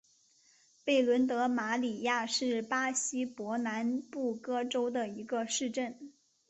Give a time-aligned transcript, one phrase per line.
[0.83, 6.11] 贝伦德马里亚是巴西伯南布哥州的一个市镇。